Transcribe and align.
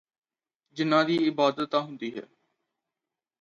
ਜਿੰਨ੍ਹਾਂ 0.77 1.03
ਦੀ 1.05 1.15
ਇਬਾਦਤ 1.27 1.69
ਤਾਂ 1.69 1.81
ਹੁੰਦੀ 1.81 2.11
ਹੈ 2.17 2.23